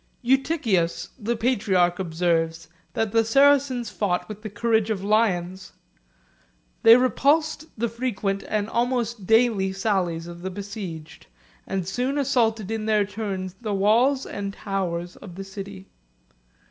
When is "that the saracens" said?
2.93-3.91